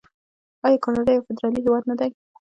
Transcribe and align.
آیا 0.65 0.77
کاناډا 0.83 1.11
یو 1.13 1.25
فدرالي 1.27 1.59
هیواد 1.65 1.83
نه 1.89 1.95
دی؟ 1.99 2.09